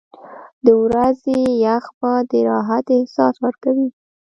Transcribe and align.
•د 0.65 0.67
ورځې 0.83 1.37
یخ 1.65 1.85
باد 1.99 2.23
د 2.31 2.33
راحت 2.49 2.85
احساس 2.97 3.35
ورکوي. 3.45 3.87